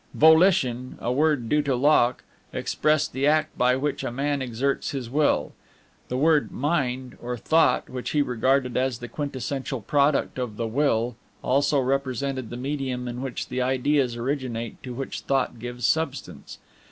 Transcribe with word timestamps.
Volition 0.15 0.97
a 0.99 1.11
word 1.11 1.47
due 1.47 1.61
to 1.61 1.75
Locke 1.75 2.23
expressed 2.51 3.13
the 3.13 3.27
act 3.27 3.55
by 3.55 3.75
which 3.75 4.03
a 4.03 4.11
man 4.11 4.41
exerts 4.41 4.89
his 4.89 5.11
will. 5.11 5.51
The 6.07 6.17
word 6.17 6.51
Mind, 6.51 7.15
or 7.21 7.37
Thought, 7.37 7.87
which 7.87 8.09
he 8.09 8.23
regarded 8.23 8.75
as 8.75 8.97
the 8.97 9.07
quintessential 9.07 9.81
product 9.81 10.39
of 10.39 10.57
the 10.57 10.65
Will, 10.65 11.17
also 11.43 11.79
represented 11.79 12.49
the 12.49 12.57
medium 12.57 13.07
in 13.07 13.21
which 13.21 13.49
the 13.49 13.61
ideas 13.61 14.15
originate 14.17 14.81
to 14.81 14.95
which 14.95 15.19
thought 15.19 15.59
gives 15.59 15.85
substance. 15.85 16.57